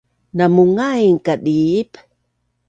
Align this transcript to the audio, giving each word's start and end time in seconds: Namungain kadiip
Namungain 0.37 1.15
kadiip 1.25 1.91